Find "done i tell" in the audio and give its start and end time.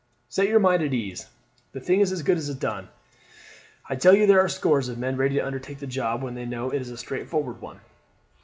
2.55-4.15